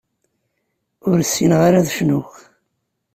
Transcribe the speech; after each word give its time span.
Ur 1.09 1.17
ssineɣ 1.23 1.61
ara 1.67 1.77
ad 1.81 1.89
cnuɣ. 1.97 2.29